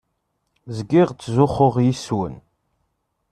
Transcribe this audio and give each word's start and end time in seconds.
Zgiɣ 0.77 1.07
ttzuxxuɣ 1.11 1.75
yes-wen. 1.85 2.35